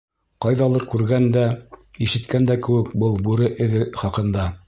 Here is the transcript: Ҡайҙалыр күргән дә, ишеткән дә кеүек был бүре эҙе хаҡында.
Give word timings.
Ҡайҙалыр 0.43 0.85
күргән 0.93 1.25
дә, 1.35 1.43
ишеткән 2.07 2.49
дә 2.53 2.57
кеүек 2.69 2.91
был 3.05 3.15
бүре 3.27 3.53
эҙе 3.67 3.85
хаҡында. 4.05 4.51